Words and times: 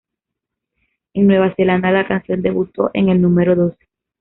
En 1.13 1.27
Nueva 1.27 1.53
Zelanda 1.53 1.91
la 1.91 2.07
canción 2.07 2.41
debuto 2.41 2.89
en 2.95 3.09
el 3.09 3.21
número 3.21 3.55
doce. 3.55 3.85